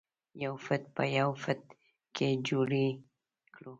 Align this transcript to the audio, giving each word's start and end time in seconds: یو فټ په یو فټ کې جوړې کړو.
یو 0.43 0.53
فټ 0.65 0.83
په 0.95 1.03
یو 1.17 1.29
فټ 1.43 1.61
کې 2.15 2.29
جوړې 2.47 2.87
کړو. 3.53 3.69